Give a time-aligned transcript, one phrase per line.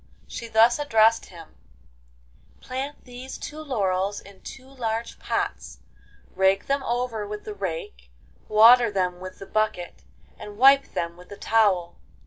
[0.27, 1.55] She thus addressed him:
[2.59, 5.77] 'Plant these two laurels in two large pots,
[6.33, 8.09] rake them over with the rake,
[8.49, 10.01] water them with the bucket,
[10.39, 11.97] and wipe them with the towel.